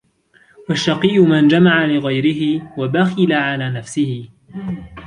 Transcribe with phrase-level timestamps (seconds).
[0.69, 4.27] وَالشَّقِيُّ مَنْ جَمَعَ لِغَيْرِهِ وَبَخِلَ عَلَى نَفْسِهِ